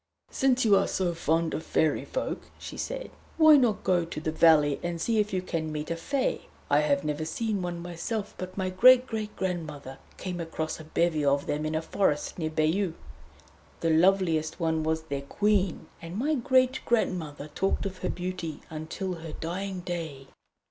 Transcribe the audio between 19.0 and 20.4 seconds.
her dying day."